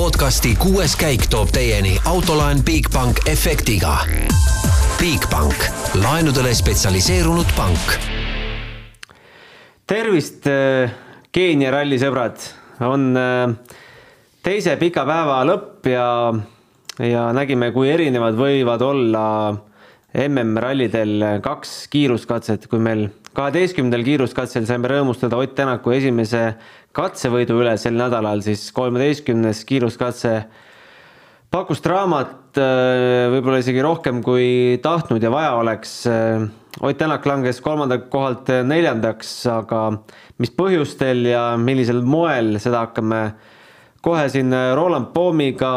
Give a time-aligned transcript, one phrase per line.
[0.00, 3.98] podcasti kuues käik toob teieni autolaen Bigbank efektiga.
[4.96, 5.66] Bigbank,
[6.00, 7.98] laenudele spetsialiseerunud pank.
[9.84, 10.48] tervist,
[11.32, 12.40] Keenia rallisõbrad,
[12.88, 13.52] on äh,
[14.40, 16.08] teise pika päeva lõpp ja,
[17.04, 19.26] ja nägime, kui erinevad võivad olla
[20.16, 26.54] MM-rallidel kaks kiiruskatset, kui meil kaheteistkümnendal kiiruskatsel saime rõõmustada Ott Tänaku esimese
[26.96, 30.34] katsevõidu üle sel nädalal, siis kolmeteistkümnes kiiruskatse
[31.50, 36.00] pakkus draamat äh, võib-olla isegi rohkem, kui tahtnud ja vaja oleks.
[36.10, 36.48] Äh,
[36.80, 39.80] Ott Tänak langes kolmandalt kohalt neljandaks, aga
[40.38, 43.18] mis põhjustel ja millisel moel, seda hakkame
[44.06, 45.72] kohe siin Roland Poomiga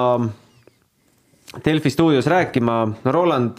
[1.66, 2.88] Delfi stuudios rääkima.
[3.05, 3.57] Roland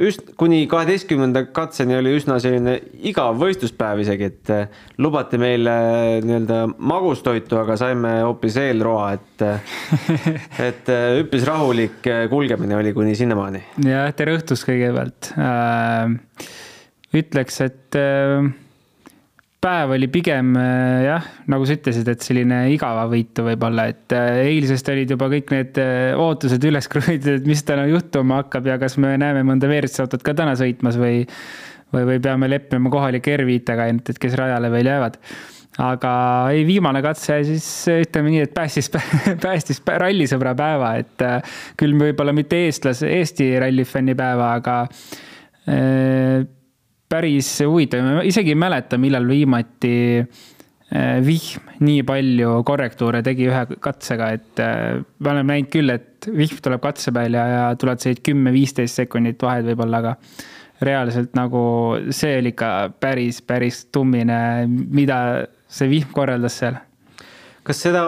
[0.00, 2.76] üst-, kuni kaheteistkümnenda katseni oli üsna selline
[3.10, 9.44] igav võistluspäev isegi, et eh, lubati meile eh, nii-öelda magustoitu, aga saime hoopis eelroa, et
[9.46, 9.76] eh,
[10.70, 10.90] et
[11.20, 13.62] üpris rahulik kulgemine oli kuni sinnamaani.
[13.86, 16.16] jah, tere õhtust kõigepealt äh,.
[17.20, 17.96] ütleks, et
[19.60, 24.88] päev oli pigem äh, jah, nagu sa ütlesid, et selline igavavõitu võib-olla, et äh, eilsest
[24.92, 28.96] olid juba kõik need äh, ootused üles kruvitud, et mis täna juhtuma hakkab ja kas
[29.00, 31.22] me näeme mõnda WRC autot ka täna sõitmas või,
[31.92, 35.18] või, või peame leppima kohalike R5-tega ainult, et kes rajale veel jäävad.
[35.84, 36.12] aga
[36.54, 38.88] ei, viimane katse siis ütleme nii, et päästis,
[39.44, 41.26] päästis rallisõbra päeva, et
[41.80, 44.80] küll võib-olla mitte eestlase, Eesti rallifänni päeva, aga
[47.10, 53.62] päris huvitav, ma isegi ei mäleta, millal viimati äh, vihm nii palju korrektuure tegi ühe
[53.82, 58.02] katsega, et äh, me oleme näinud küll, et vihm tuleb katse peal ja, ja tulevad
[58.02, 60.14] sellised kümme-viisteist sekundit vahed võib-olla, aga
[60.86, 61.62] reaalselt nagu
[62.14, 62.70] see oli ikka
[63.02, 64.38] päris, päris tummine,
[64.68, 65.18] mida
[65.70, 66.78] see vihm korraldas seal.
[67.66, 68.04] kas seda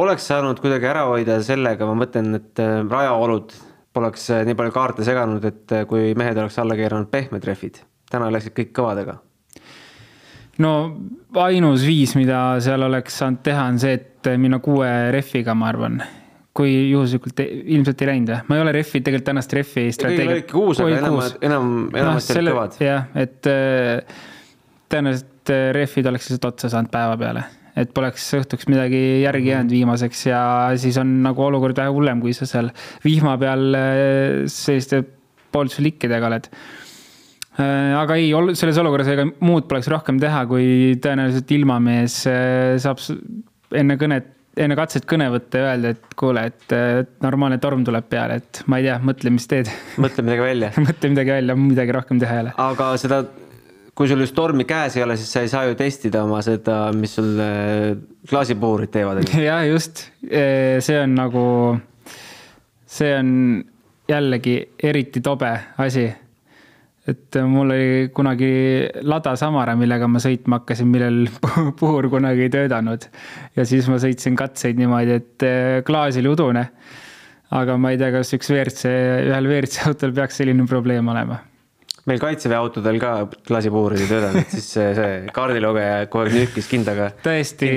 [0.00, 3.56] oleks saanud kuidagi ära hoida sellega, ma mõtlen, et äh, rajaolud
[3.92, 8.56] poleks nii palju kaarte seganud, et kui mehed oleks alla keeranud pehmed rehvid täna läksid
[8.56, 9.18] kõik kõvadega?
[10.62, 10.72] no
[11.42, 16.02] ainus viis, mida seal oleks saanud teha, on see, et minna kuue rehviga, ma arvan
[16.56, 18.42] kui juhuslikult ilmselt ei läinud või?
[18.48, 20.42] ma ei ole rehvi, tegelikult tänast rehvi strateegiat.
[20.44, 21.18] ikka kuus, aga enam,
[21.48, 22.76] enam, enamasti olid kõvad.
[22.84, 24.20] jah, et äh,
[24.92, 27.46] tõenäoliselt äh, rehvid oleks lihtsalt otsa saanud päeva peale,
[27.80, 29.78] et poleks õhtuks midagi järgi jäänud mm -hmm.
[29.78, 30.42] viimaseks ja
[30.76, 32.68] siis on nagu olukord vähe hullem, kui sa seal
[33.04, 35.02] vihma peal äh, selliste
[35.52, 36.52] pooltuslikkidega oled
[37.60, 43.02] aga ei, selles olukorras ega muud poleks rohkem teha, kui tõenäoliselt ilmamees äh, saab
[43.76, 44.30] enne kõnet,
[44.62, 46.74] enne katset kõne võtta ja öelda, et kuule, et
[47.24, 49.70] normaalne torm tuleb peale, et ma ei tea, mõtle, mis teed.
[50.00, 52.54] mõtle midagi välja mõtle midagi välja, midagi rohkem teha ei ole.
[52.64, 53.22] aga seda,
[53.96, 56.86] kui sul just tormi käes ei ole, siis sa ei saa ju testida oma seda,
[56.96, 57.92] mis sul äh,
[58.32, 59.24] klaasipuhurid teevad.
[59.50, 61.44] jah, just, see on nagu,
[62.88, 63.36] see on
[64.08, 66.08] jällegi eriti tobe asi
[67.10, 68.50] et mul oli kunagi
[69.02, 71.24] Lada Samara, millega ma sõitma hakkasin, millel
[71.80, 73.08] puhur kunagi ei töötanud.
[73.56, 76.68] ja siis ma sõitsin katseid niimoodi, et eh, klaas oli udune.
[77.52, 78.92] aga ma ei tea, kas üks WRC,
[79.30, 81.40] ühel WRC autol peaks selline probleem olema.
[82.06, 83.12] meil kaitseväe autodel ka
[83.50, 87.10] klaasipuhurid ei töötanud, siis see, see kaardilugeja kogu aeg nühkis kindaga.
[87.26, 87.72] tõesti,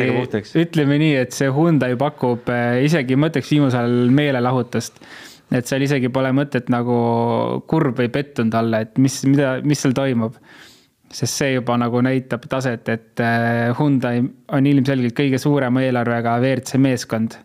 [0.61, 5.01] ütleme nii, et see Hyundai pakub eh, isegi ma ütleks viimasel ajal meelelahutust
[5.53, 6.95] et seal isegi pole mõtet nagu
[7.69, 10.37] kurb või pettunud olla, et mis, mida, mis seal toimub.
[11.15, 16.79] sest see juba nagu näitab taset, et äh, Hyundai on ilmselgelt kõige suurema eelarvega WRC
[16.81, 17.37] meeskond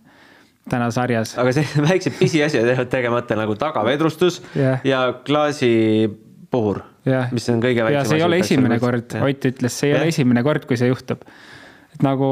[0.71, 1.37] täna sarjas.
[1.39, 4.81] aga see väiksed pisiasjad jäävad tegemata nagu tagavedrustus yeah.
[4.85, 8.09] ja klaasipuhur yeah., mis on kõige väiksem asi.
[8.09, 10.03] ja see ei ole esimene kord, Ott ütles, see ei yeah.
[10.03, 11.27] ole esimene kord, kui see juhtub.
[11.95, 12.31] et nagu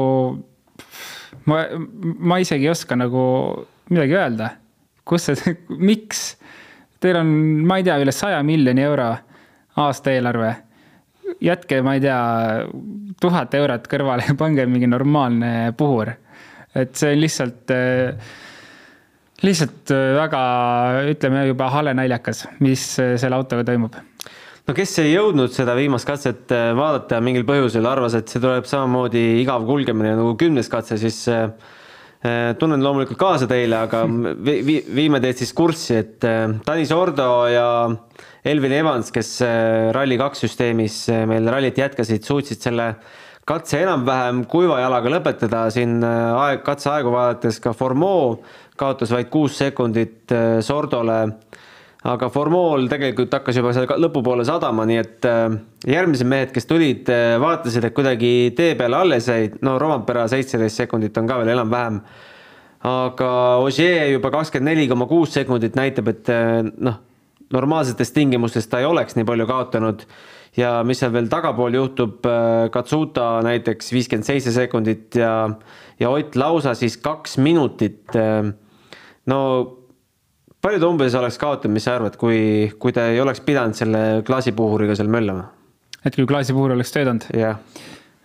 [1.49, 1.61] ma,
[2.33, 3.23] ma isegi ei oska nagu
[3.89, 4.53] midagi öelda
[5.09, 5.55] kus see,
[5.91, 6.33] miks?
[6.99, 7.29] Teil on,
[7.67, 9.13] ma ei tea, üle saja miljoni euro
[9.79, 10.55] aastaeelarve.
[11.45, 12.19] jätke, ma ei tea,
[13.21, 16.11] tuhat eurot kõrvale ja pange mingi normaalne puhur.
[16.75, 17.71] et see on lihtsalt,
[19.41, 20.41] lihtsalt väga,
[21.13, 23.95] ütleme juba hale naljakas, mis selle autoga toimub
[24.67, 29.23] no kes ei jõudnud seda viimast katset vaadata mingil põhjusel, arvas, et see tuleb samamoodi
[29.41, 31.49] igav kulgemine nagu kümnes katse, siis Äh,
[32.59, 34.03] tunnen loomulikult kaasa teile, aga
[34.47, 37.69] vi viime teid siis kurssi, et äh, Tanis Ordo ja
[38.43, 42.91] Elvin Evans, kes äh, Rally2 süsteemis meil rallit jätkasid, suutsid selle
[43.49, 48.35] katse enam-vähem kuiva jalaga lõpetada, siin aeg, katseaegu vaadates ka Formeau
[48.79, 50.31] kaotas vaid kuus sekundit
[50.63, 51.17] Sordole
[52.07, 55.57] aga Formool tegelikult hakkas juba seal lõpupoole sadama, nii et äh,
[55.89, 60.79] järgmised mehed, kes tulid, äh, vaatasid, et kuidagi tee peale alles jäid, no Rompera seitseteist
[60.85, 61.99] sekundit on ka veel enam-vähem
[62.87, 67.01] aga Ogier juba kakskümmend neli koma kuus sekundit näitab, et äh, noh,
[67.51, 70.05] normaalsetes tingimustes ta ei oleks nii palju kaotanud
[70.55, 72.23] ja mis seal veel tagapool juhtub,
[72.71, 75.33] Katsuta näiteks viiskümmend seitse sekundit ja,
[75.99, 78.15] ja Ott lausa siis kaks minutit.
[79.25, 79.39] no
[80.63, 82.41] palju ta umbes oleks kaotanud, mis sa arvad, kui,
[82.81, 85.47] kui ta ei oleks pidanud selle klaasipuhuriga seal möllama?
[86.05, 87.29] et kui klaasipuhur oleks töötanud?
[87.35, 87.61] jah.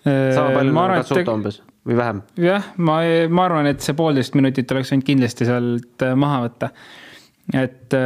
[0.04, 2.24] sama palju nagu Katsuta umbes või vähem?
[2.40, 2.98] jah, ma,
[3.28, 6.70] ma arvan, et see poolteist minutit oleks võinud kindlasti sealt maha võtta.
[7.54, 7.96] et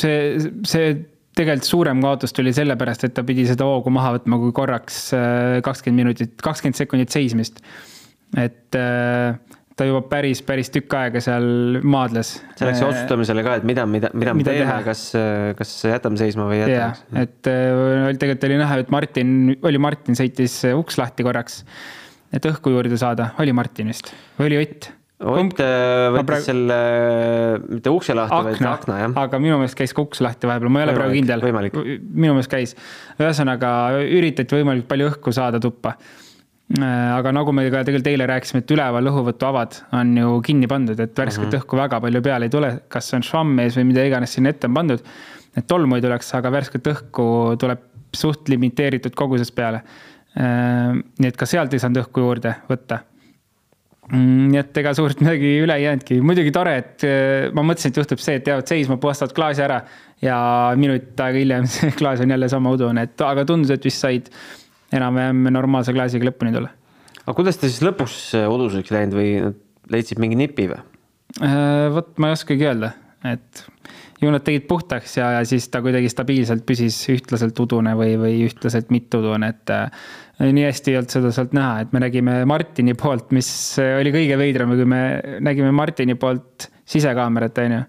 [0.00, 0.20] see,
[0.66, 0.92] see
[1.40, 5.02] tegelikult suurem kaotus tuli sellepärast, et ta pidi seda hoogu maha võtma, kui korraks
[5.64, 7.62] kakskümmend minutit, kakskümmend sekundit seismist.
[8.38, 8.80] et
[9.80, 12.34] ta juba päris, päris tükk aega seal maadles.
[12.58, 15.06] see läks otsustamisele ka, et mida, mida, mida me teeme, kas,
[15.58, 16.92] kas jätame seisma või ei jäta.
[17.24, 19.34] et tegelikult oli näha, et Martin,
[19.64, 21.62] oli Martin sõitis uks lahti korraks,
[22.36, 24.90] et õhku juurde saada, oli Martin vist või oli Ott
[25.20, 26.44] Ott võttis praegu...
[26.46, 26.76] selle,
[27.68, 29.16] mitte ukse lahti, vaid akna, jah.
[29.20, 31.44] aga minu meelest käis ka uks lahti vahepeal, ma ei ole praegu kindel.
[31.44, 32.72] minu meelest käis.
[33.20, 35.98] ühesõnaga üritati võimalikult palju õhku saada tuppa.
[36.70, 41.00] Äh, aga nagu me ka tegelikult eile rääkisime, et üleval õhuvõtuavad on ju kinni pandud,
[41.02, 41.64] et värsket mm -hmm.
[41.64, 44.70] õhku väga palju peale ei tule, kas on švamm ees või mida iganes sinna ette
[44.70, 45.02] on pandud.
[45.56, 47.80] et tolmu ei tuleks, aga värsket õhku tuleb
[48.14, 49.82] suht limiteeritud koguses peale.
[50.38, 53.00] Äh, nii et ka sealt ei saanud õhku juurde võtta
[54.10, 57.92] Mm, nii et ega suurt midagi üle ei jäänudki, muidugi tore, et äh, ma mõtlesin,
[57.92, 59.76] et juhtub see, et jäävad seisma, puhastavad klaasi ära
[60.24, 60.38] ja
[60.80, 64.26] minut aega hiljem see klaas on jälle sama udune, et aga tundus, et vist said
[64.96, 66.72] enam-vähem normaalse klaasiga lõpuni tulla.
[67.24, 69.34] aga kuidas ta siis lõpuks uduseks läinud või
[69.90, 70.80] leidsid mingi nipi või?
[71.42, 72.94] Äh, vot ma ei oskagi öelda,
[73.30, 73.64] et
[74.20, 78.42] ju nad tegid puhtaks ja, ja siis ta kuidagi stabiilselt püsis ühtlaselt udune või, või
[78.48, 79.72] ühtlaselt mitteudune, et
[80.40, 83.48] nii hästi ei olnud seda sealt näha, et me nägime Martini poolt, mis
[83.80, 85.00] oli kõige veidram, kui me
[85.44, 87.80] nägime Martini poolt sisekaamerat, on ju.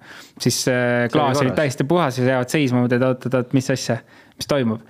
[0.45, 3.97] siis äh, klaas oli täiesti puhas ja jäävad seisma, mõtled, oot-oot-oot, mis asja,
[4.35, 4.83] mis toimub.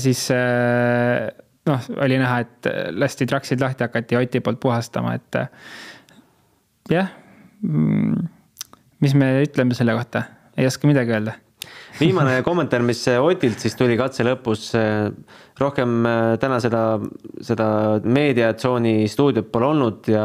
[0.00, 1.28] Siis äh,
[1.68, 5.40] noh, oli näha, et lasti traksid lahti, hakati Oti poolt puhastama, et
[6.92, 7.12] jah.
[7.64, 8.28] Mm,
[9.04, 10.26] mis me ütleme selle kohta,
[10.56, 11.38] ei oska midagi öelda
[12.00, 14.72] viimane kommentaar, mis Otilt siis tuli katse lõpus.
[15.58, 16.06] rohkem
[16.42, 16.82] täna seda,
[17.40, 17.66] seda
[18.02, 20.24] meediatsooni stuudiot pole olnud ja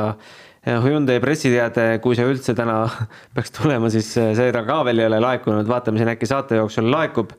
[0.84, 2.82] Hyundai pressiteade, kui see üldse täna
[3.36, 7.32] peaks tulema, siis seda ka veel ei ole laekunud, vaatame siin äkki saate jooksul laekub.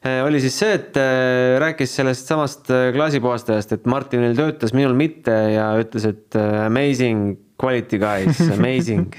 [0.00, 0.96] Äh, oli siis see, et
[1.60, 8.40] rääkis sellest samast klaasipuhastajast, et Martinil töötas, minul mitte ja ütles, et amazing quality guys,
[8.56, 9.12] amazing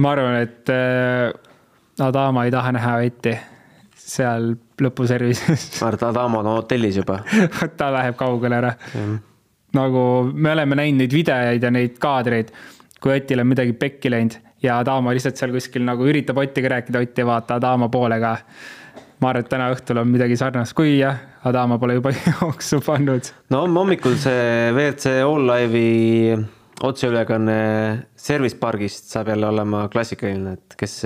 [0.00, 0.72] ma arvan, et
[2.02, 3.36] Adama ei taha näha Vetti
[4.06, 5.68] seal lõpuservises.
[5.80, 7.20] ma arvan, et Adama on hotellis juba
[7.78, 8.72] ta läheb kaugele ära.
[9.76, 10.02] nagu
[10.32, 12.52] me oleme näinud neid videoid ja neid kaadreid,
[13.00, 17.02] kui Otil on midagi pekki läinud ja Adama lihtsalt seal kuskil nagu üritab Ottiga rääkida,
[17.02, 18.36] Ott ei vaata Adama poole ka.
[19.20, 23.32] Ma arvan, et täna õhtul on midagi sarnast, kui jah, Adama pole juba jooksu pannud.
[23.54, 26.36] no hommikul see WRC All Live'i
[26.86, 27.58] otseülekanne
[28.16, 31.02] Service pargist saab jälle olema klassikaline, et kes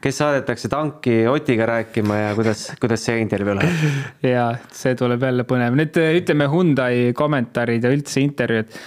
[0.00, 3.82] kes saadetakse tanki Otiga rääkima ja kuidas, kuidas see intervjuu läheb?
[4.34, 8.78] ja see tuleb jälle põnev, nüüd ütleme Hyundai kommentaarid ja üldse intervjuud.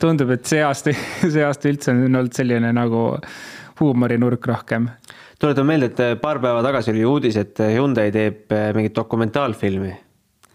[0.00, 0.94] tundub, et see aasta,
[1.34, 3.02] see aasta üldse on olnud selline nagu
[3.80, 4.88] huumorinurk rohkem.
[5.40, 9.92] Tuletan meelde, et paar päeva tagasi oli uudis, et Hyundai teeb mingit dokumentaalfilmi.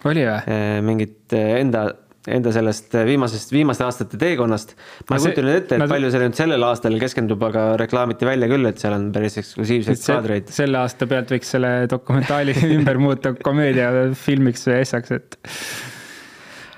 [0.06, 0.58] oli või?
[0.86, 1.88] mingit enda
[2.32, 4.74] enda sellest viimasest, viimaste aastate teekonnast.
[5.10, 5.92] ma ei kujuta nüüd ette, et nad...
[5.92, 10.02] palju see nüüd sellel aastal keskendub, aga reklaamiti välja küll, et seal on päris eksklusiivseid
[10.02, 10.54] kaadreid.
[10.56, 15.40] selle aasta pealt võiks selle dokumentaali ümber muuta komöödiafilmiks või asjaks, et.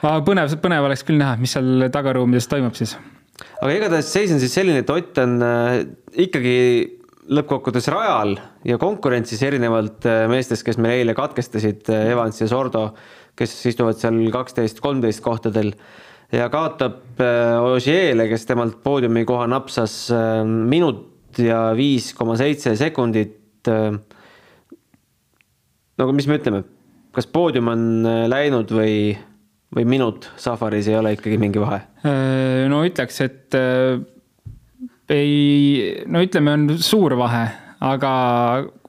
[0.01, 2.97] aga põnev, põnev oleks küll näha, mis seal tagaruumides toimub siis.
[3.61, 5.39] aga igatahes seis on siis selline, et Ott on
[6.27, 6.57] ikkagi
[7.27, 8.35] lõppkokkuvõttes rajal
[8.67, 12.89] ja konkurentsis erinevalt äh, meestest, kes meil eile katkestasid, äh, Evans ja Sordo
[13.37, 15.73] kes istuvad seal kaksteist, kolmteist kohtadel
[16.33, 20.07] ja kaotab äh, Ogier'le, kes temalt poodiumi koha napsas
[20.47, 23.67] minut ja viis koma seitse sekundit.
[25.97, 26.63] No mis me ütleme,
[27.13, 27.83] kas poodium on
[28.31, 29.11] läinud või,
[29.75, 31.81] või minut Safaris ei ole ikkagi mingi vahe?
[32.71, 33.57] no ütleks, et
[35.09, 37.45] ei, no ütleme, on suur vahe,
[37.85, 38.11] aga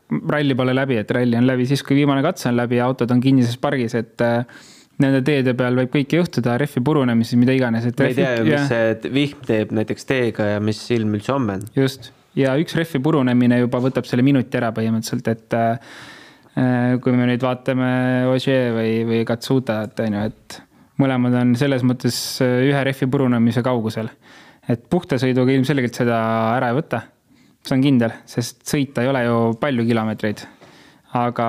[0.09, 3.11] ralli pole läbi, et ralli on läbi siis, kui viimane katse on läbi ja autod
[3.13, 4.45] on kinnises pargis, et äh,
[5.03, 7.87] nende teede peal võib kõike juhtuda, rehvi purunemisi, mida iganes.
[7.87, 11.59] me ei tea ju, mis see vihm teeb näiteks teega ja mis ilm üldse homme
[11.59, 11.67] on.
[11.77, 15.93] just, ja üks rehvi purunemine juba võtab selle minuti ära põhimõtteliselt, et äh,
[16.57, 17.93] äh, kui me nüüd vaatame
[18.33, 20.63] Ogier või, või Katsutat, on ju, et
[20.99, 24.11] mõlemad on selles mõttes ühe rehvi purunemise kaugusel.
[24.69, 26.19] Et puhta sõiduga ilmselgelt seda
[26.57, 27.03] ära ei võta,
[27.65, 30.45] see on kindel, sest sõita ei ole ju palju kilomeetreid.
[31.19, 31.49] aga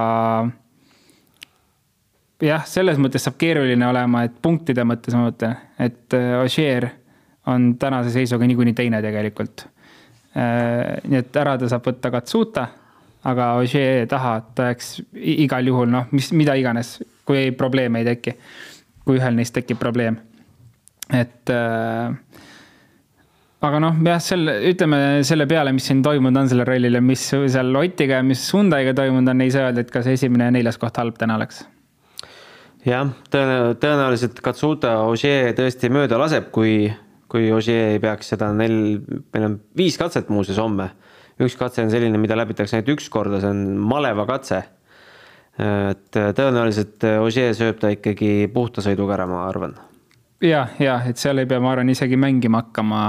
[2.43, 6.89] jah, selles mõttes saab keeruline olema, et punktide mõttes ma mõtlen, et äh, Ogier
[7.49, 9.65] on tänase seisuga niikuinii teine tegelikult.
[10.38, 12.67] Äh, nii et ära ta saab võtta Katsuta,
[13.27, 14.99] aga Ogier taha ta jääks
[15.45, 18.38] igal juhul noh, mis, mida iganes, kui probleeme ei teki
[19.09, 20.19] kui ühel neist tekib probleem.
[21.09, 22.13] et äh,
[23.65, 27.25] aga noh, jah, selle, ütleme selle peale, mis siin toimunud on sellel rallil ja mis
[27.31, 30.79] seal Otiga ja mis Hyundai'ga toimunud on, ei saa öelda, et kas esimene ja neljas
[30.79, 31.65] koht halb täna oleks.
[32.87, 36.87] jah, tõenäoliselt Katsuta Ogier tõesti mööda laseb, kui,
[37.31, 39.01] kui Ogier ei peaks seda neil,
[39.33, 40.91] meil on viis katset muuseas homme.
[41.39, 44.63] üks katse on selline, mida läbitakse ainult üks korda, see on maleva katse
[45.59, 49.75] et tõenäoliselt Ogier sööb ta ikkagi puhta sõiduga ära, ma arvan
[50.43, 53.01] ja, ja et seal ei pea, ma arvan, isegi mängima hakkama,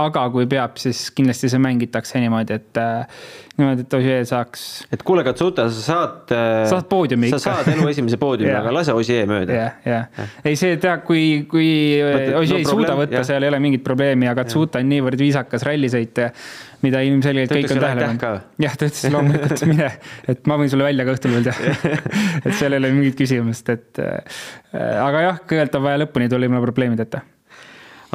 [0.00, 3.20] aga kui peab, siis kindlasti see mängitakse niimoodi, et äh,
[3.58, 4.64] niimoodi, et Ogier saaks.
[4.92, 6.34] et kuule, Katsuta, sa saad.
[6.70, 7.40] saad poodiumi ikka.
[7.42, 9.58] sa saad elu esimese poodiumi aga lase Ogier mööda.
[9.58, 11.68] jah, jah, ei see tead, kui, kui
[12.00, 15.66] Ogier no, ei suuda võtta, seal ei ole mingit probleemi, aga Katsuta on niivõrd viisakas
[15.68, 16.30] rallisõitja
[16.84, 18.46] mida ilmselgelt kõik on tähele pannud.
[18.64, 19.90] jah, ta ütles loomulikult mine,
[20.32, 21.74] et ma võin sulle välja ka õhtul veel teha
[22.46, 24.44] et seal ei ole mingit küsimust, et äh,
[24.74, 27.22] aga jah, kõigepealt on vaja lõpuni tulla ilma probleemideta.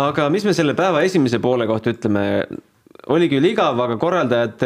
[0.05, 2.25] aga mis me selle päeva esimese poole kohta ütleme?
[3.13, 4.63] oli küll igav, aga korraldajad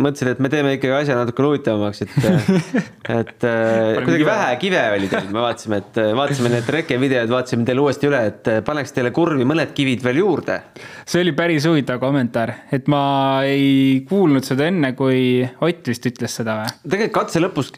[0.00, 2.14] mõtlesin, et me teeme ikkagi asja natuke huvitavamaks, et,
[3.20, 8.08] et kuidagi vähe kive oli teil, me vaatasime, et vaatasime need rekevideod, vaatasime teile uuesti
[8.08, 10.58] üle, et paneks teile kurvi mõned kivid veel juurde.
[11.04, 13.04] see oli päris huvitav kommentaar, et ma
[13.48, 16.76] ei kuulnud seda enne, kui Ott vist ütles seda või?
[16.88, 17.74] tegelikult katse lõpus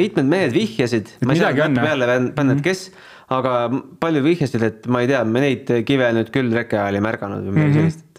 [0.00, 2.64] mitmed mehed vihjasid, ma ei saa peale panna, et mhm.
[2.64, 2.88] kes,
[3.34, 3.68] aga
[4.00, 7.44] palju vihjasid, et ma ei tea, me neid kive nüüd küll reke ajal ei märganud
[7.44, 7.94] või midagi mm -hmm.
[7.94, 8.13] sellist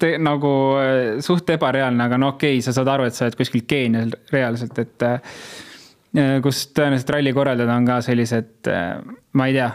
[0.00, 3.38] te, nagu äh, suht ebareaalne, aga no okei okay,, sa saad aru, et sa oled
[3.38, 5.34] kuskil Keenial reaalselt, et äh,
[6.18, 8.70] äh, kus tõenäoliselt ralli korraldajad on ka sellised,
[9.38, 9.68] ma ei tea,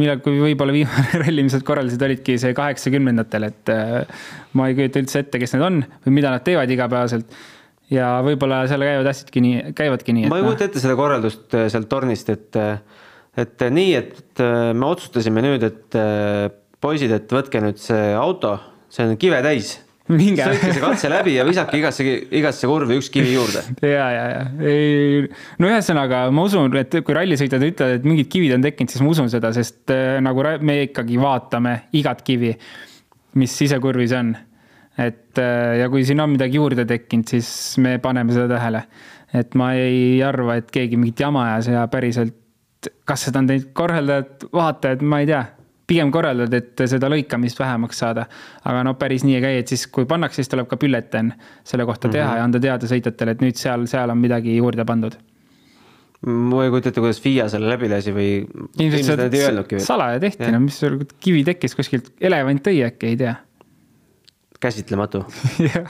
[0.00, 3.74] millal, kui võib-olla viimane ralli, mis nad korraldasid, olidki see kaheksakümnendatel, et
[4.56, 7.40] ma ei kujuta üldse ette, kes need on või mida nad teevad igapäevaselt.
[7.92, 10.30] ja võib-olla seal käivad asjadki nii, käivadki nii.
[10.32, 12.60] ma ei kujuta ette seda korraldust sealt tornist, et,
[13.38, 16.00] et nii, et me otsustasime nüüd, et
[16.82, 18.56] poisid, et võtke nüüd see auto
[18.92, 19.74] see on kive täis.
[20.06, 22.04] sõitke see katse läbi ja visake igasse,
[22.38, 23.62] igasse kurvi üks kivi juurde.
[23.96, 25.24] ja, ja, ja ei,
[25.62, 29.12] no ühesõnaga ma usun, et kui rallisõitjad ütlevad, et mingid kivid on tekkinud, siis ma
[29.14, 32.54] usun seda, sest äh, nagu me ikkagi vaatame igat kivi,
[33.40, 34.36] mis sisekurvis on.
[34.96, 37.50] et äh, ja kui siin on midagi juurde tekkinud, siis
[37.82, 38.86] me paneme seda tähele.
[39.34, 42.38] et ma ei arva, et keegi mingit jama ajas ja päriselt,
[43.04, 45.42] kas seda on teinud korraldajad, vaatajad, ma ei tea
[45.86, 48.26] pigem korraldad, et seda lõikamist vähemaks saada.
[48.64, 51.32] aga no päris nii ei käi, et siis kui pannakse, siis tuleb ka bülletään
[51.64, 52.36] selle kohta teha mm -hmm.
[52.36, 55.16] ja anda teada sõitjatele, et nüüd seal, seal on midagi juurde pandud.
[56.26, 58.30] ma ei kujuta ette, kuidas FIA selle läbi lasi või.
[59.78, 63.34] salaja tehti, no mis sul kivi tekkis kuskilt, elevant tõi äkki, ei tea.
[64.60, 65.24] käsitlematu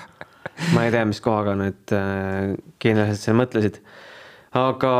[0.74, 3.80] ma ei tea, mis kohaga need äh, geenialised seal mõtlesid
[4.56, 4.92] aga,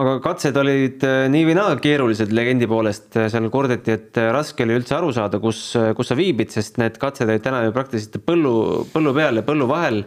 [0.00, 4.66] aga katsed olid äh, nii või naa keerulised legendi poolest, seal kordati, et äh, raske
[4.66, 8.20] oli üldse aru saada, kus, kus sa viibid, sest need katsed olid täna ju praktiliselt
[8.26, 8.54] põllu,
[8.92, 10.04] põllu peal ja põllu vahel.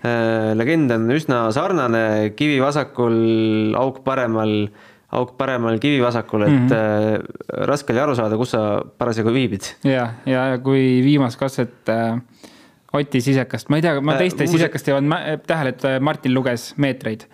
[0.00, 3.18] Legend on üsna sarnane, kivi vasakul,
[3.76, 4.54] auk paremal,
[5.12, 7.66] auk paremal, kivi vasakul, et mm -hmm.
[7.68, 9.68] raske oli aru saada, kus sa parasjagu viibid.
[9.84, 12.16] ja, ja kui viimast katset äh,
[12.92, 16.72] Oti sisekast, ma ei tea, ma teiste äh, sisekast ei pannud tähele, et Martin luges
[16.76, 17.28] meetreid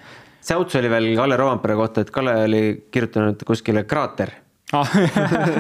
[0.47, 4.33] säuts oli veel Kalle Rovampere kohta, et Kalle oli kirjutanud kuskile kraater
[4.77, 4.97] ah.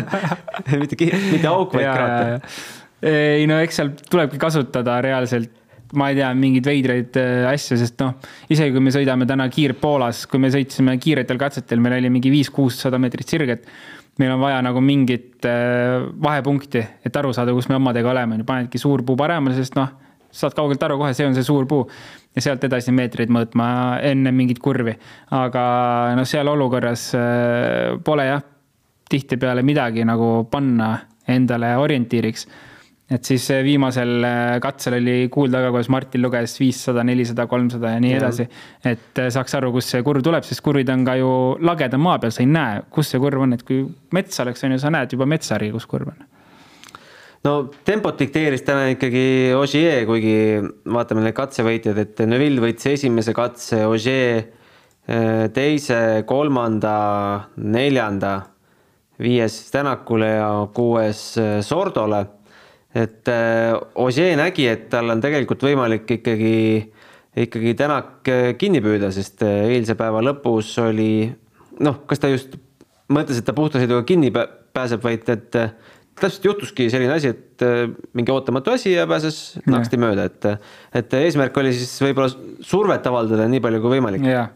[0.81, 0.99] mitte,
[1.33, 2.59] mitte auk, vaid kraater.
[3.07, 5.63] ei no eks seal tulebki kasutada reaalselt
[5.95, 8.17] ma ei tea, mingeid veidraid äh, asju, sest noh,
[8.51, 12.99] isegi kui me sõidame täna kiir-Poolas, kui me sõitsime kiiretel katsetel, meil oli mingi viis-kuussada
[13.03, 13.69] meetrit sirget.
[14.19, 18.81] meil on vaja nagu mingit äh, vahepunkti, et aru saada, kus me omadega oleme, panedki
[18.81, 19.93] suur puu paremale, sest noh,
[20.37, 21.87] saad kaugelt aru kohe, see on see suur puu
[22.37, 23.67] ja sealt edasi meetreid mõõtma
[24.05, 24.97] enne mingit kurvi.
[25.37, 25.65] aga
[26.17, 28.45] noh, seal olukorras äh, pole jah,
[29.11, 30.97] tihtipeale midagi nagu panna
[31.29, 32.47] endale orientiiriks.
[33.11, 38.01] et siis viimasel äh, katsel oli kuulda ka, kuidas Martin luges viissada, nelisada, kolmsada ja
[38.03, 38.49] nii edasi.
[38.85, 41.33] et äh, saaks aru, kust see kurv tuleb, sest kurvid on ka ju
[41.65, 44.77] lageda maa peal, sa ei näe, kus see kurv on, et kui mets oleks, on
[44.77, 46.36] ju, sa näed juba metsari, kus kurv on
[47.47, 47.55] no
[47.87, 50.37] tempot dikteeris täna ikkagi Ogier, kuigi
[50.93, 56.97] vaatame neid katsevõitjaid, et Neville võitis esimese katse, Ogier eh, teise, kolmanda,
[57.63, 58.35] neljanda
[59.23, 61.23] viies Tänakule ja kuues
[61.65, 62.27] Sordole.
[62.97, 63.29] et
[63.95, 66.93] Ossier nägi, et tal on tegelikult võimalik ikkagi,
[67.37, 71.29] ikkagi Tänak kinni püüda, sest eilse päeva lõpus oli
[71.81, 72.57] noh, kas ta just
[73.13, 75.61] mõtles, et ta puhta sõiduga kinni pääseb, vaid et
[76.17, 77.85] täpselt juhtuski selline asi, et äh,
[78.17, 80.49] mingi ootamatu asi ja pääses naksti mööda, et,
[81.03, 82.33] et eesmärk oli siis võib-olla
[82.65, 84.27] survet avaldada nii palju kui võimalik.
[84.29, 84.49] ja,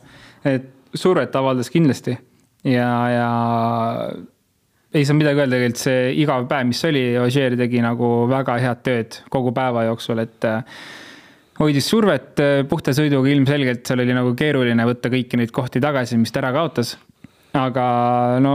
[0.48, 2.16] et survet avaldas kindlasti
[2.64, 3.28] ja, ja
[4.94, 8.82] ei saa midagi öelda, tegelikult see igav päev, mis oli, Ogier tegi nagu väga head
[8.86, 10.80] tööd kogu päeva jooksul, et äh,
[11.60, 16.18] hoidis survet äh, puhta sõiduga ilmselgelt, seal oli nagu keeruline võtta kõiki neid kohti tagasi,
[16.20, 16.96] mis ta ära kaotas.
[17.54, 17.84] aga
[18.42, 18.54] no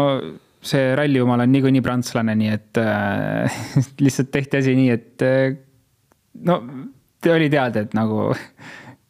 [0.67, 3.59] see rallijumal on niikuinii prantslane, nii et äh,
[4.03, 5.57] lihtsalt tehti asi nii, et äh,
[6.47, 6.59] no
[7.31, 8.31] oli teada, et nagu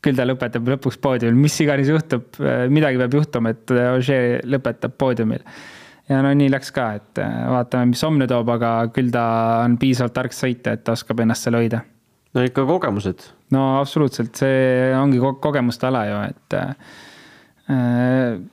[0.06, 4.96] küll ta lõpetab lõpuks poodiumil, mis iganes juhtub äh,, midagi peab juhtuma, et Ogier lõpetab
[5.02, 5.42] poodiumil.
[6.10, 9.26] ja no nii läks ka, et äh, vaatame, mis homne toob, aga küll ta
[9.66, 11.82] on piisavalt tark sõita, et ta oskab ennast seal hoida.
[12.36, 13.30] no ikka kogemused.
[13.56, 18.44] no absoluutselt, see ongi ko kogemuste ala ju, et äh,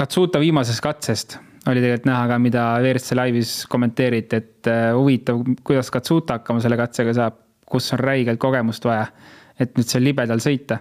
[0.00, 1.34] Katsuta viimasest katsest
[1.68, 6.78] oli tegelikult näha ka, mida WRC laivis kommenteeriti, et äh, huvitav, kuidas Katsuta hakkama selle
[6.80, 7.40] katsega saab,
[7.70, 9.06] kus on räigelt kogemust vaja,
[9.60, 10.80] et nüüd seal libedal sõita.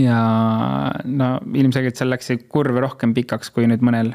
[0.00, 0.18] ja
[1.04, 4.14] no ilmselgelt seal läks see kurv rohkem pikaks kui nüüd mõnel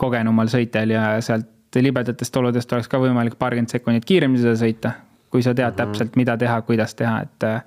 [0.00, 4.92] kogenumal sõitjal ja sealt libedatest oludest oleks ka võimalik paarkümmend sekundit kiiremini seda sõita,
[5.32, 5.82] kui sa tead mm -hmm.
[5.82, 7.62] täpselt, mida teha, kuidas teha, et äh,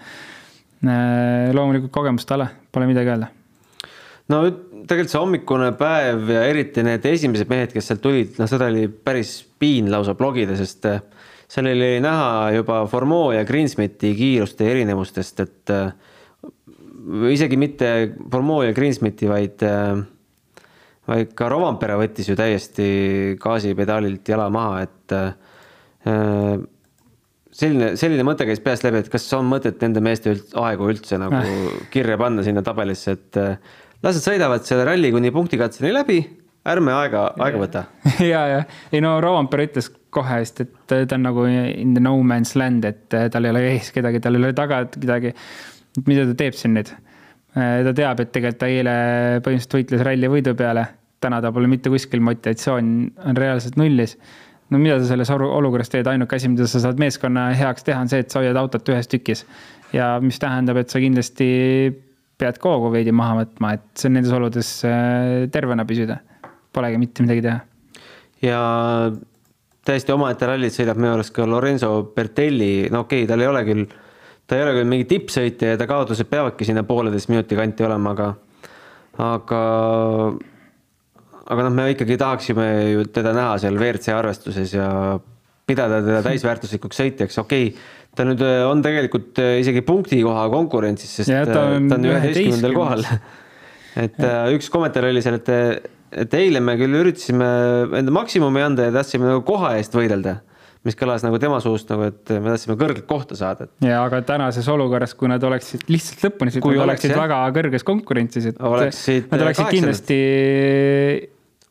[1.53, 3.27] loomulikult kogemuste ala, pole midagi öelda
[4.31, 4.41] no
[4.85, 8.87] tegelikult see hommikune päev ja eriti need esimesed mehed, kes sealt tulid, noh, seda oli
[8.89, 10.99] päris piin lausa blogida, sest äh,
[11.51, 15.87] seal oli näha juba Formeau ja Greensmiti kiiruste erinevustest, et äh,
[17.31, 17.91] isegi mitte
[18.31, 20.67] Formeau ja Greensmiti, vaid, äh,
[21.09, 22.87] vaid ka Rovampere võttis ju täiesti
[23.41, 25.17] gaasipedaalilt jala maha, et
[27.55, 31.17] selline, selline mõte käis peast läbi, et kas on mõtet nende meeste üld, aegu üldse
[31.21, 31.41] nagu
[31.93, 33.41] kirja panna sinna tabelisse, et
[34.05, 36.19] las nad sõidavad selle ralli kuni punktikatseni läbi,
[36.69, 37.85] ärme aega, aega võta.
[38.33, 38.59] ja, ja
[38.93, 42.85] ei no Rovanper ütles kohe hästi, et ta on nagu in the no man's land,
[42.87, 45.33] et tal ei ole ees kedagi, tal ei ole taga kedagi.
[46.05, 46.93] mida ta teeb siin nüüd?
[47.55, 48.95] ta teab, et tegelikult ta eile
[49.43, 50.87] põhimõtteliselt võitles ralli võidu peale.
[51.23, 52.89] täna ta pole mitte kuskil, motivatsioon
[53.25, 54.17] on reaalselt nullis.
[54.69, 58.11] no mida sa selles olukorras teed, ainuke asi, mida sa saad meeskonna heaks teha, on
[58.11, 59.45] see, et sa hoiad autot ühes tükis.
[59.93, 61.47] ja mis tähendab, et sa kindlasti
[62.39, 66.19] pead koogu veidi maha võtma, et see on nendes oludes äh, tervena püsida.
[66.75, 67.59] Polegi mitte midagi teha.
[68.43, 68.59] ja
[69.85, 73.61] täiesti omaette rallit sõidab minu arust ka Lorenzo Bertelli, no okei okay,, tal ei ole
[73.67, 73.85] küll,
[74.45, 78.15] ta ei ole küll mingi tippsõitja ja ta kaotused peavadki sinna pooleteist minuti kanti olema,
[78.15, 78.31] aga,
[79.25, 79.61] aga,
[81.45, 84.89] aga noh, me ikkagi tahaksime ju teda näha seal WRC arvestuses ja
[85.65, 91.11] pidada teda täisväärtuslikuks sõitjaks, okei okay,, ta nüüd äh, on tegelikult äh, isegi punktikoha konkurentsis,
[91.19, 93.05] sest ja, ta äh, on üheteistkümnendal kohal.
[94.05, 94.33] et ja.
[94.55, 95.53] üks kommentaar oli seal, et,
[96.25, 97.47] et eile me küll üritasime
[98.01, 100.39] enda maksimumi anda ja tahtsime nagu koha eest võidelda
[100.85, 103.65] mis kõlas nagu tema suust nagu, et me tahtsime kõrget kohta saada.
[103.81, 107.87] ja aga tänases olukorras, kui nad oleksid lihtsalt lõpuni, siis nad oleksid oleks, väga kõrges
[107.87, 110.19] konkurentsis, et oleksid nad oleksid kindlasti.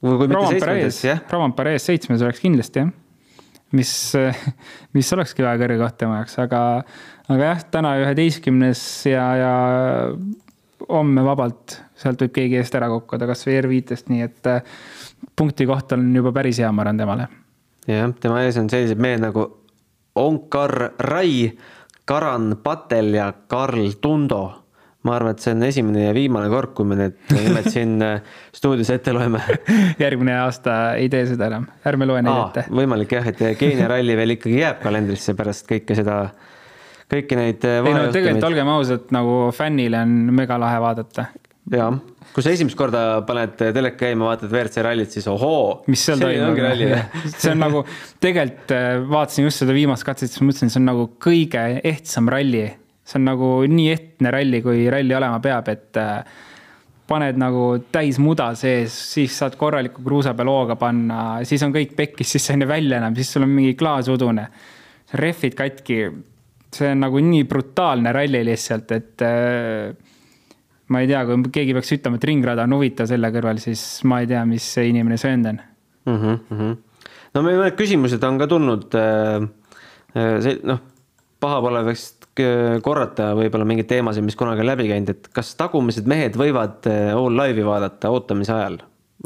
[0.04, 0.98] Rovampere ees,
[1.30, 2.90] Rovampere ees seitsmes oleks kindlasti jah
[3.76, 3.92] mis,
[4.96, 6.62] mis olekski väga kõrge koht tema jaoks, aga,
[7.28, 9.54] aga jah, täna üheteistkümnes ja, ja
[10.88, 14.74] homme vabalt, sealt võib keegi eest ära kukkuda, kasvõi R5-st, nii et äh,
[15.36, 17.28] punkti koht on juba päris hea, ma arvan temale.
[17.88, 19.48] jah, tema ees on sellised mehed nagu
[20.14, 21.48] Onkar Rai,
[22.06, 24.63] Karan Patel ja Karl Tundo
[25.04, 28.34] ma arvan, et see on esimene ja viimane kord, kui me need nimed siin äh,
[28.54, 29.40] stuudios ette loeme
[30.04, 32.66] järgmine aasta ei tee seda enam, ärme loe neid ette.
[32.72, 36.18] võimalik jah, et Keenia ralli veel ikkagi jääb kalendrisse pärast kõike seda,
[37.12, 37.66] kõiki neid.
[37.68, 41.26] Äh, ei no tegelikult olgem ausad, nagu fännile on megalahe vaadata.
[41.74, 41.98] jah,
[42.32, 45.82] kui sa esimest korda paned teleka käima, vaatad WRC rallit, siis ohoo.
[45.92, 46.56] mis seal toimub?
[47.42, 47.84] see on nagu,
[48.24, 52.64] tegelikult äh, vaatasin just seda viimast katset, siis mõtlesin, see on nagu kõige ehtsam ralli
[53.04, 56.42] see on nagu nii ehtne ralli, kui ralli olema peab, et äh,
[57.08, 61.92] paned nagu täis muda sees, siis saad korraliku kruusa peal hooga panna, siis on kõik
[61.98, 64.48] pekkis, siis sa ei näe välja enam, siis sul on mingi klaas udune.
[65.14, 65.98] rehvid katki.
[66.74, 69.92] see on nagu nii brutaalne ralli lihtsalt, et äh,
[70.88, 74.20] ma ei tea, kui keegi peaks ütlema, et ringrada on huvitav selle kõrval, siis ma
[74.22, 75.60] ei tea, mis see inimene söönud on
[76.06, 76.18] mm.
[76.50, 76.74] -hmm.
[77.34, 79.48] no meil mõned küsimused on ka tulnud äh,.
[80.14, 80.80] see noh,
[81.40, 82.23] paha pole vist
[82.84, 87.12] korrata võib-olla mingeid teemasid, mis kunagi on läbi käinud, et kas tagumised mehed võivad eh,
[87.14, 88.80] All Live'i vaadata ootamise ajal?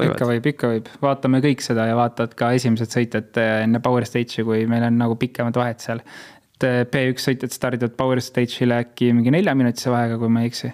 [0.07, 4.07] ikka võib, ikka võib, vaatame kõik seda ja vaatad ka esimesed sõitjad äh, enne Power
[4.07, 6.03] Stage'i, kui meil on nagu pikemad vahed seal.
[6.59, 10.71] et äh, P1 sõitjad stardivad Power Stage'ile äkki mingi neljaminutise vahega, kui ma ei eksi.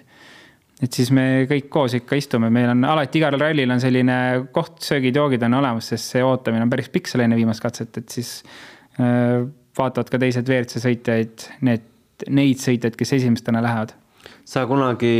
[0.82, 4.18] et siis me kõik koos ikka istume, meil on alati igal rallil on selline
[4.52, 8.18] koht, söögid-joogid on olemas, sest see ootamine on päris pikk seal enne viimast katset, et
[8.18, 8.36] siis
[9.00, 9.40] äh,
[9.78, 11.90] vaatavad ka teised WRC sõitjaid, need,
[12.30, 13.94] neid sõitjaid, kes esimestena lähevad.
[14.44, 15.14] sa kunagi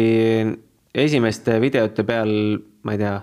[0.94, 3.14] esimeste videote peal, ma ei tea,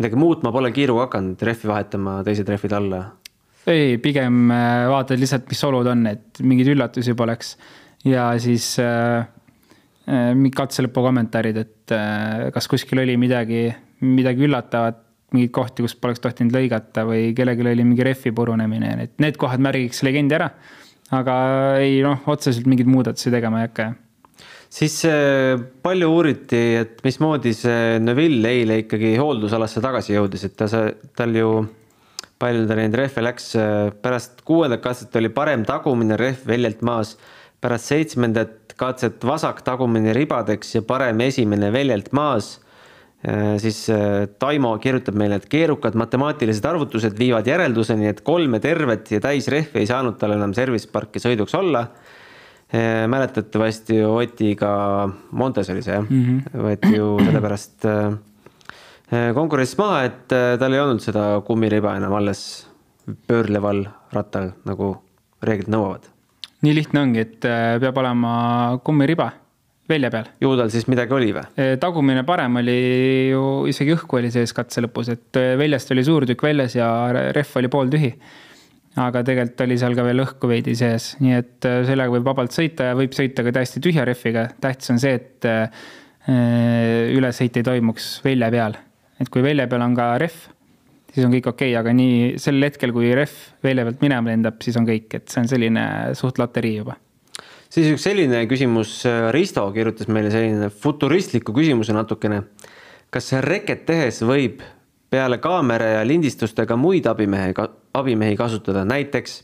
[0.00, 3.02] midagi muutma pole kiiruga hakanud, rehvi vahetama teise trehvide alla?
[3.70, 7.56] ei, pigem äh, vaatad lihtsalt, mis olud on, et mingeid üllatusi poleks.
[8.08, 9.26] ja siis äh,
[10.08, 13.68] äh, katselõpu kommentaarid, et äh, kas kuskil oli midagi,
[14.00, 19.20] midagi üllatavat, mingeid kohti, kus poleks tohtinud lõigata või kellelgi oli mingi rehvi purunemine, et
[19.22, 20.50] need kohad märgiks legendi ära.
[21.16, 21.34] Aga
[21.82, 23.98] ei noh, otseselt mingeid muudatusi tegema ei hakka jah.
[24.70, 30.68] Siis äh, palju uuriti, et mismoodi see Neville eile ikkagi hooldusalasse tagasi jõudis, et ta,
[31.18, 31.50] tal ju,
[32.38, 37.16] palju ta neid rehve läks, äh, pärast kuuendat katset oli parem tagumine rehv väljalt maas,
[37.60, 42.54] pärast seitsmendat katset vasak tagumine ribadeks ja parem esimene väljalt maas
[43.60, 43.82] siis
[44.40, 49.88] Taimo kirjutab meile, et keerukad matemaatilised arvutused viivad järelduseni, et kolme tervet ja täisrehvi ei
[49.90, 51.82] saanud tal enam service parki sõiduks olla
[52.72, 56.60] Eh, mäletatavasti Otiga, Montes oli see jah mm, -hmm.
[56.62, 57.86] võeti ju sellepärast
[59.34, 62.68] konkurentsist maha, et tal ei olnud seda kummiriba enam alles
[63.26, 64.92] pöörleval rattal, nagu
[65.42, 66.06] reeglid nõuavad.
[66.62, 67.40] nii lihtne ongi, et
[67.82, 69.32] peab olema kummiriba
[69.90, 70.28] välja peal.
[70.40, 71.72] ju tal siis midagi oli või?
[71.82, 72.76] tagumine parem oli
[73.30, 76.90] ju, isegi õhku oli sees katse lõpus, et väljast oli suur tükk väljas ja
[77.34, 78.14] rehv oli pooltühi
[78.98, 82.54] aga tegelikult oli seal ka veel õhku veidi sees, nii et äh, sellega võib vabalt
[82.54, 84.48] sõita ja võib sõita ka täiesti tühja rehviga.
[84.60, 85.84] tähtis on see, et äh,
[87.14, 88.78] ülesõit ei toimuks välja peal.
[89.20, 90.48] et kui välja peal on ka rehv,
[91.14, 94.58] siis on kõik okei okay,, aga nii sel hetkel, kui rehv välja pealt minema lendab,
[94.64, 95.86] siis on kõik, et see on selline
[96.18, 96.98] suht loterii juba
[97.70, 99.00] siis üks selline küsimus,
[99.34, 102.42] Risto kirjutas meile selline futuristliku küsimuse natukene.
[103.10, 104.60] kas reket tehes võib
[105.10, 107.54] peale kaamera ja lindistustega muid abimehe,
[107.94, 109.42] abimehi kasutada, näiteks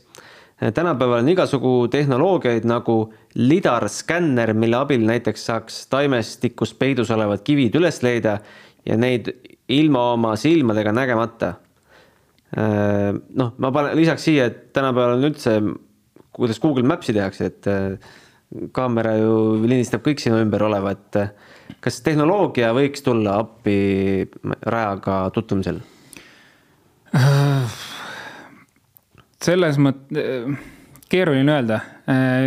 [0.73, 8.01] tänapäeval on igasugu tehnoloogiaid nagu lidarskänner, mille abil näiteks saaks taimestikus peidus olevad kivid üles
[8.03, 8.39] leida
[8.85, 9.29] ja neid
[9.67, 11.53] ilma oma silmadega nägemata.
[13.35, 15.57] Noh, ma panen lisaks siia, et tänapäeval on üldse,
[16.37, 18.15] kuidas Google Maps'i tehakse, et eh,
[18.71, 21.17] kaamera ju lindistab kõik sinu ümber olevat
[21.83, 23.77] kas tehnoloogia võiks tulla appi
[24.67, 25.81] rajaga tutvumisel?
[29.47, 30.57] selles mõttes,
[31.09, 31.79] keeruline öelda.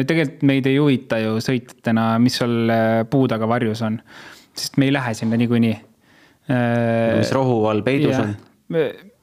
[0.06, 2.74] tegelikult meid ei huvita ju sõitjatena, mis seal
[3.10, 3.96] puu taga varjus on,
[4.52, 5.76] sest me ei lähe sinna niikuinii.
[7.16, 8.36] mis rohu all peidus ja, on?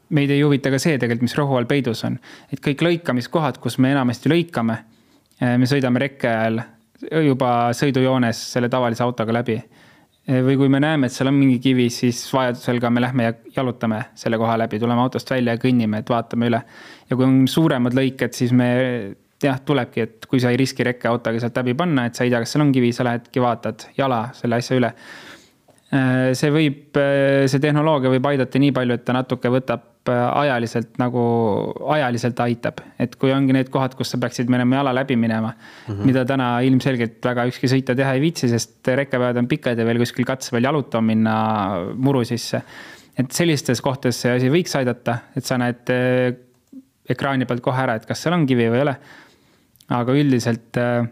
[0.10, 2.20] Meid ei huvita ka see tegelikult, mis rohu all peidus on,
[2.52, 4.78] et kõik lõikamiskohad, kus me enamasti lõikame,
[5.40, 6.62] me sõidame rekke ajal
[7.28, 9.60] juba sõidujoones selle tavalise autoga läbi
[10.28, 13.30] Eh, või kui me näeme, et seal on mingi kivi, siis vajadusel ka me lähme
[13.30, 16.60] ja jalutame selle koha läbi, tuleme autost välja ja kõnnime, et vaatame üle.
[17.08, 18.68] ja kui on suuremad lõiked, siis me
[19.40, 22.42] jah, tulebki, et kui sa ei riski rekkeautoga sealt läbi panna, et sa ei tea,
[22.44, 24.92] kas seal on kivi, sa lähedki vaatad jala selle asja üle.
[25.96, 30.98] Eh, see võib, eh, see tehnoloogia võib aidata nii palju, et ta natuke võtab ajaliselt
[31.02, 31.22] nagu,
[31.94, 32.82] ajaliselt aitab.
[33.00, 36.06] et kui ongi need kohad, kus sa peaksid minema jala läbi minema mm, -hmm.
[36.06, 40.02] mida täna ilmselgelt väga ükski sõitja teha ei viitsi, sest rekkepäevad on pikad ja veel
[40.04, 41.36] kuskil katse peal jalutama minna
[41.96, 42.62] muru sisse.
[43.18, 46.36] et sellistes kohtades see asi võiks aidata, et sa näed äh,
[47.10, 48.96] ekraani pealt kohe ära, et kas seal on kivi või ei ole.
[49.90, 51.08] aga üldiselt äh,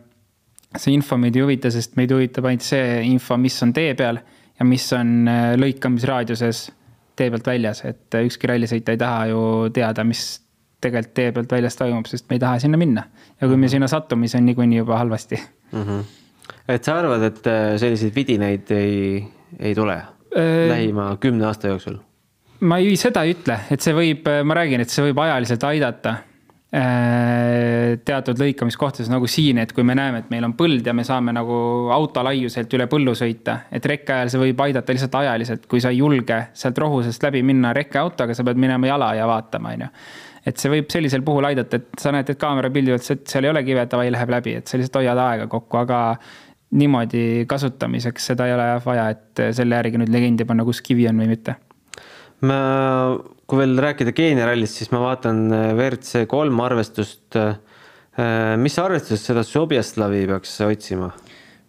[0.77, 4.19] see info meid ei huvita, sest meid huvitab ainult see info, mis on tee peal
[4.59, 5.27] ja mis on
[5.59, 6.69] lõikamisraadiuses
[7.15, 9.43] tee pealt väljas, et ükski rallisõitja ei taha ju
[9.75, 10.25] teada, mis
[10.83, 13.07] tegelikult tee pealt väljas toimub, sest me ei taha sinna minna.
[13.41, 13.71] ja kui me mhm.
[13.75, 15.39] sinna satume, siis on niikuinii juba halvasti
[15.71, 15.81] mm.
[15.83, 16.03] -hmm.
[16.67, 19.25] et sa arvad, et äh, selliseid vidineid ei,
[19.59, 21.97] ei tule äh, lähima kümne aasta jooksul?
[22.59, 26.15] ma ei, seda ei ütle, et see võib, ma räägin, et see võib ajaliselt aidata
[26.73, 31.31] teatud lõikamiskohtades nagu siin, et kui me näeme, et meil on põld ja me saame
[31.35, 31.55] nagu
[31.93, 35.93] auto laiuselt üle põllu sõita, et rekke ajal see võib aidata lihtsalt ajaliselt, kui sa
[35.93, 39.91] ei julge sealt rohusest läbi minna rekkeautoga, sa pead minema jala ja vaatama, on ju.
[40.51, 43.53] et see võib sellisel puhul aidata, et sa näed, et kaamera pildi pealt, seal ei
[43.53, 46.01] ole kive, davai, läheb läbi, et sa lihtsalt hoiad aega kokku, aga
[46.75, 51.23] niimoodi kasutamiseks seda ei ole vaja, et selle järgi nüüd legendi panna, kus kivi on
[51.23, 51.55] või mitte.
[52.41, 52.59] ma
[53.45, 57.37] kui veel rääkida Keenia rallist, siis ma vaatan äh, WRC kolm arvestust.
[57.37, 61.11] Äh, mis arvestusest seda Sobjaslavi peaks otsima?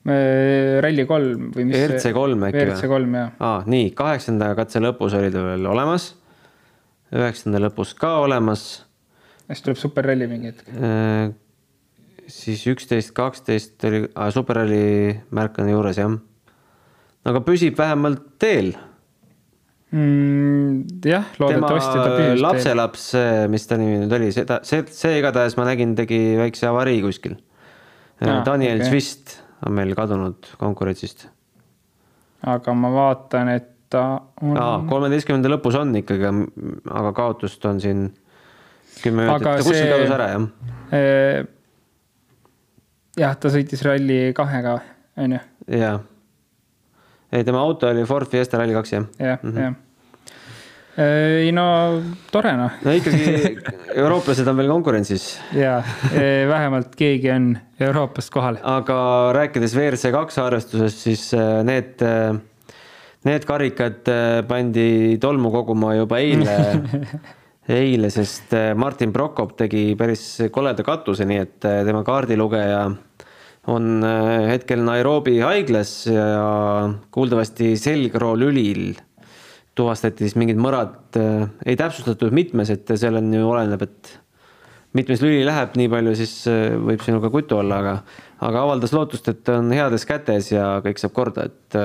[0.06, 1.80] Äh, ralli kolm või mis?
[1.82, 2.70] WRC kolm äkki või?
[2.70, 3.36] WRC kolm, jah.
[3.42, 6.14] aa, nii, kaheksanda katse lõpus oli ta veel olemas.
[7.14, 8.66] üheksanda lõpus ka olemas
[9.50, 10.70] siis tuleb superralli mingi hetk.
[10.74, 11.30] Äh,
[12.30, 16.16] siis üksteist, kaksteist oli, superralli märk on juures jah.
[17.26, 18.74] aga püsib vähemalt teel
[19.96, 21.00] mm,.
[21.04, 22.42] jah, loodetavasti ta püsib.
[22.44, 23.06] lapselaps,
[23.52, 27.38] mis ta nimi nüüd oli, seda, see, see igatahes ma nägin, tegi väikse avarii kuskil.
[28.20, 28.90] Äh, Daniel okay.
[28.90, 31.28] Zwist on meil kadunud konkurentsist.
[32.46, 34.04] aga ma vaatan, et ta
[34.42, 34.58] on.
[34.90, 36.32] kolmeteistkümnenda lõpus on ikkagi,
[36.90, 38.08] aga kaotust on siin
[39.02, 41.48] kümme minutit, ta kuskil kadus ära, jah?
[43.22, 44.78] jah, ta sõitis Rally kahega,
[45.22, 45.42] on ju?
[45.80, 45.96] jaa.
[47.32, 49.10] ei, tema auto oli Ford Fiesta Rally kaks, jah?
[49.22, 49.58] jah, mhm.
[49.64, 49.82] jah
[50.96, 51.66] ei no
[52.32, 52.76] tore noh.
[52.86, 53.56] no ikkagi
[54.02, 55.28] eurooplased on veel konkurentsis.
[55.56, 55.78] ja,
[56.48, 58.60] vähemalt keegi on Euroopast kohal.
[58.64, 58.98] aga
[59.36, 62.36] rääkides WRC kaks arvestusest, siis äh, need, äh,
[63.28, 66.56] need karikad äh, pandi tolmu koguma juba eile
[67.72, 72.82] eile, sest äh, Martin Prokop tegi päris koleda katuse, nii et äh, tema kaardilugeja
[73.72, 76.36] on äh, hetkel Nairobi haiglas ja
[77.14, 78.94] kuuldavasti selgroolülil
[79.76, 81.18] tuvastati siis mingid mõrad,
[81.66, 84.14] ei täpsustatud mitmes, et seal on ju oleneb, et
[84.96, 87.98] mitmes lüli läheb nii palju, siis võib sinuga kutu olla, aga,
[88.46, 91.78] aga avaldas lootust, et on heades kätes ja kõik saab korda, et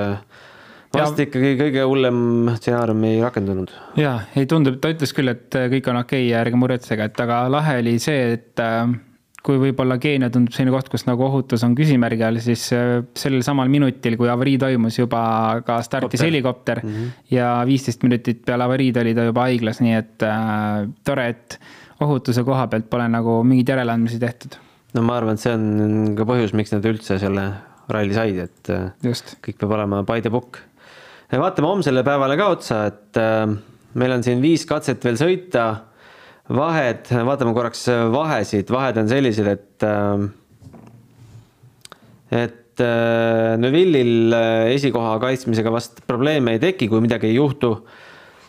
[0.92, 1.26] vast ja...
[1.26, 2.18] ikkagi kõige hullem
[2.56, 3.72] stsenaarium ei rakendunud.
[4.00, 7.24] ja ei tundu, ta ütles küll, et kõik on okei okay ja ärge muretsege, et
[7.24, 8.86] aga lahe oli see, et äh,
[9.42, 13.42] kui võib-olla Keenia tundub selline koht, kus nagu ohutus on küsimärgi all, siis äh, sellel
[13.46, 15.22] samal minutil, kui avarii toimus, juba
[15.66, 16.26] ka startis Kopter.
[16.28, 17.12] helikopter mm -hmm.
[17.34, 21.60] ja viisteist minutit peale avariid oli ta juba haiglas, nii et äh, tore, et
[22.00, 24.58] ohutuse koha pealt pole nagu mingeid järeleandmisi tehtud.
[24.94, 27.52] no ma arvan, et see on ka põhjus, miks nad üldse selle
[27.88, 29.36] ralli said, et äh, Just.
[29.42, 30.58] kõik peab olema by the book
[31.40, 33.46] vaatame homsele päevale ka otsa, et äh,
[33.94, 35.64] meil on siin viis katset veel sõita.
[36.50, 40.24] Vahed, vaatame korraks vahesid, vahed on sellised, et äh,,
[42.32, 44.34] et äh, Neville'il
[44.72, 47.76] esikoha kaitsmisega vast probleeme ei teki, kui midagi ei juhtu.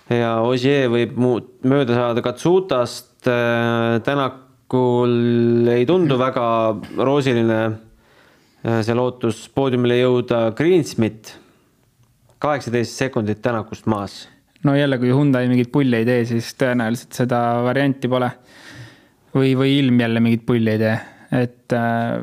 [0.09, 4.01] ja Ogier võib muud, mööda saada Katsutast äh,.
[4.03, 6.45] Tänakul ei tundu väga
[6.97, 10.49] roosiline äh, see lootus poodiumile jõuda.
[10.57, 11.37] Greensmith
[12.43, 14.23] kaheksateist sekundit Tänakust maas.
[14.63, 18.31] No jälle, kui Hyundai mingit pulli ei tee, siis tõenäoliselt seda varianti pole.
[19.35, 20.97] või, või ilm jälle mingit pulli ei tee,
[21.39, 22.21] et äh,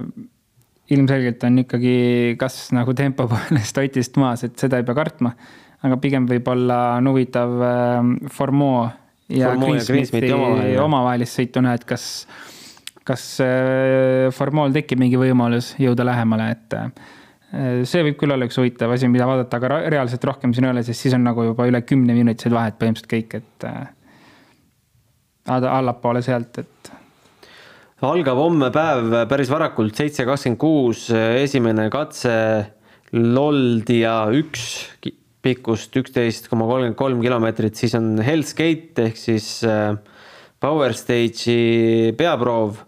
[0.95, 1.97] ilmselgelt on ikkagi
[2.39, 5.35] kas nagu tempo poolest Otist maas, et seda ei pea kartma.
[5.83, 8.89] aga pigem võib-olla on huvitav äh, Formeau
[9.31, 10.33] ja Greensmithi
[10.81, 12.05] omavahelist sõitu näha, et kas,
[13.05, 17.11] kas äh, Formeau'l tekib mingi võimalus jõuda lähemale, et Äh,
[17.51, 20.85] see võib küll olla üks huvitav asi, mida vaadata, aga reaalselt rohkem siin ei ole,
[20.87, 23.89] sest siis on nagu juba üle kümne minutised vahed põhimõtteliselt kõik, et äh,
[25.51, 26.93] allapoole sealt, et.
[28.07, 32.37] algab homme päev päris varakult, seitse kakskümmend kuus, esimene katse
[33.19, 34.69] Loldia üks
[35.43, 39.97] pikkust üksteist koma kolmkümmend kolm kilomeetrit, siis on Hell's Gate ehk siis äh,
[40.63, 42.85] Power Stage'i peaproov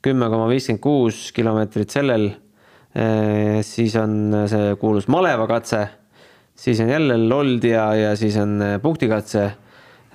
[0.00, 2.47] kümme koma viiskümmend kuus kilomeetrit sellel Äh,
[3.62, 5.82] siis on see kuulus malevakatse,
[6.58, 9.44] siis on jälle Loldia ja siis on äh, punktikatse.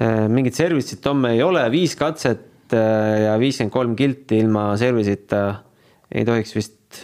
[0.02, 5.42] Äh, mingit service'it homme ei ole, viis katset ja viiskümmend kolm kilti ilma service'ita
[6.16, 7.04] ei tohiks vist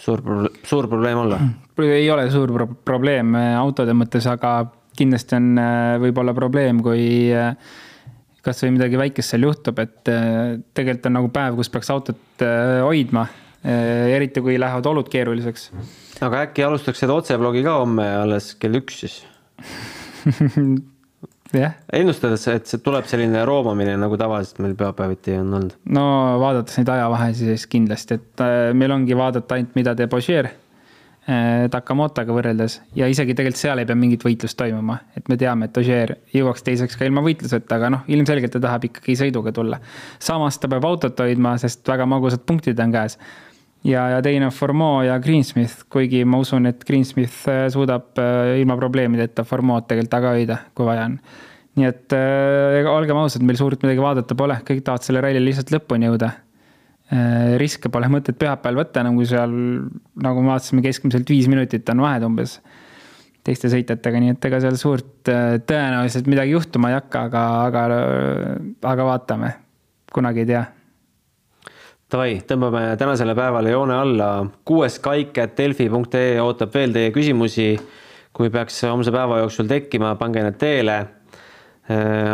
[0.00, 0.22] suur,
[0.66, 1.38] suur probleem olla.
[1.84, 4.64] ei ole suur pro probleem autode mõttes, aga
[4.98, 5.60] kindlasti on
[6.02, 7.30] võib-olla probleem, kui
[8.42, 12.44] kasvõi midagi väikest seal juhtub, et tegelikult on nagu päev, kus peaks autot
[12.82, 15.70] hoidma Äh, eriti kui lähevad olud keeruliseks.
[16.24, 19.20] aga äkki alustaks seda otsevlogi ka homme alles kell üks siis
[21.58, 21.76] jah.
[21.92, 25.76] ennustades, et see tuleb selline roomamine, nagu tavaliselt meil pühapäeviti on olnud.
[25.96, 26.06] no
[26.42, 31.66] vaadates neid ajavahesid, siis kindlasti, et äh, meil ongi vaadata ainult, mida teeb Ožeer äh,
[31.72, 35.82] Takamotoga võrreldes ja isegi tegelikult seal ei pea mingit võitlust toimuma, et me teame, et
[35.82, 39.80] Ožeer jõuaks teiseks ka ilma võitluseta, aga noh, ilmselgelt ta tahab ikkagi sõiduga tulla.
[40.22, 43.18] samas ta peab autot hoidma, sest väga magusad punktid on käes
[43.84, 48.58] ja, ja teine on Formeau ja Greensmith, kuigi ma usun, et Greensmith äh, suudab äh,
[48.60, 51.16] ilma probleemideta Formeau'd tegelikult taga hoida, kui vaja on.
[51.78, 55.72] nii et äh, olgem ausad, meil suurt midagi vaadata pole, kõik tahavad selle ralli lihtsalt
[55.74, 56.32] lõpuni jõuda
[57.14, 57.56] äh,.
[57.62, 59.54] riske pole mõtet pühapäeval võtta enam, kui seal
[60.20, 62.58] nagu me vaatasime, keskmiselt viis minutit on vahed umbes
[63.46, 67.86] teiste sõitjatega, nii et ega seal suurt äh, tõenäoliselt midagi juhtuma ei hakka, aga, aga,
[68.92, 69.54] aga vaatame,
[70.12, 70.66] kunagi ei tea
[72.10, 74.28] Davai, tõmbame tänasele päevale joone alla.
[74.66, 77.76] kuues kaik, delfi.ee ootab veel teie küsimusi.
[78.34, 80.96] kui peaks homse päeva jooksul tekkima, pange need teele.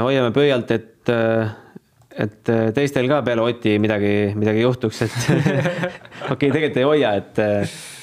[0.00, 1.12] hoiame pöialt, et,
[2.24, 7.42] et teistel ka peale Oti midagi, midagi juhtuks, et okei okay,, tegelikult ei hoia, et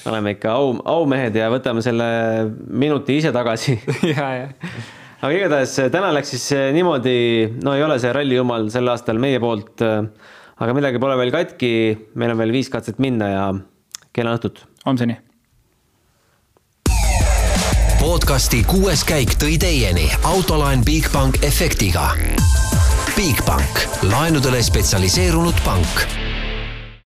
[0.06, 2.06] oleme ikka au, aumehed ja võtame selle
[2.70, 3.80] minuti ise tagasi
[4.12, 4.46] ja, ja.
[5.24, 6.46] aga igatahes täna läks siis
[6.78, 7.18] niimoodi,
[7.66, 9.82] no ei ole see ralli jumal sel aastal meie poolt.
[10.64, 11.72] Aga midagi pole veel katki,
[12.16, 13.44] meil on veel viis katset minna ja
[14.16, 14.64] kena õhtut.
[14.86, 15.20] homseni.
[18.00, 22.10] podcasti kuues käik tõi teieni autolaen Bigbank efektiga.
[23.16, 26.23] Bigbank, laenudele spetsialiseerunud pank